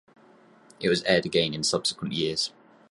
It 0.79 0.89
was 0.89 1.03
aired 1.03 1.27
again 1.27 1.53
in 1.53 1.63
subsequent 1.63 2.15
years. 2.15 2.51